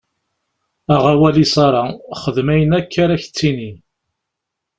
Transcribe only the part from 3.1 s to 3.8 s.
k-d-tini.